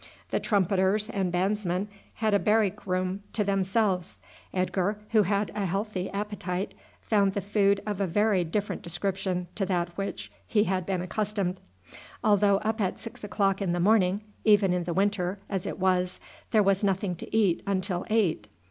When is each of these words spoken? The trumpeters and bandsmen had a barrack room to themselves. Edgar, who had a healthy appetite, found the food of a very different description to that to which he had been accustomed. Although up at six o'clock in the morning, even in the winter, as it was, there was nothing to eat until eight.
The 0.31 0.39
trumpeters 0.39 1.11
and 1.11 1.31
bandsmen 1.31 1.87
had 2.15 2.33
a 2.33 2.39
barrack 2.39 2.87
room 2.87 3.21
to 3.33 3.43
themselves. 3.43 4.17
Edgar, 4.51 4.97
who 5.11 5.21
had 5.21 5.51
a 5.53 5.67
healthy 5.67 6.09
appetite, 6.09 6.73
found 7.03 7.33
the 7.33 7.39
food 7.39 7.83
of 7.85 8.01
a 8.01 8.07
very 8.07 8.43
different 8.43 8.81
description 8.81 9.47
to 9.53 9.63
that 9.67 9.89
to 9.89 9.93
which 9.93 10.31
he 10.47 10.63
had 10.63 10.87
been 10.87 11.03
accustomed. 11.03 11.61
Although 12.23 12.57
up 12.57 12.81
at 12.81 12.97
six 12.97 13.23
o'clock 13.23 13.61
in 13.61 13.73
the 13.73 13.79
morning, 13.79 14.21
even 14.43 14.73
in 14.73 14.85
the 14.85 14.93
winter, 14.95 15.37
as 15.47 15.67
it 15.67 15.77
was, 15.77 16.19
there 16.49 16.63
was 16.63 16.83
nothing 16.83 17.15
to 17.17 17.37
eat 17.37 17.61
until 17.67 18.03
eight. 18.09 18.47